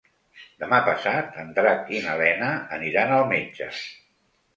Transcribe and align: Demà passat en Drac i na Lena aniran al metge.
Demà 0.61 0.77
passat 0.85 1.35
en 1.43 1.51
Drac 1.59 1.91
i 1.97 2.01
na 2.05 2.15
Lena 2.21 2.47
aniran 2.79 3.13
al 3.19 3.27
metge. 3.33 3.69